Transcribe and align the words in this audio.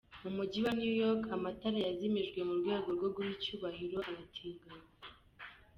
Mu 0.21 0.29
mujyi 0.37 0.59
wa 0.65 0.71
New 0.79 0.93
York, 1.03 1.23
amatara 1.37 1.77
yazimijwe 1.85 2.39
mu 2.49 2.53
rwego 2.59 2.87
rwo 2.95 3.07
guha 3.15 3.29
icyubahiro 3.37 3.97
abatinganyi. 4.09 4.89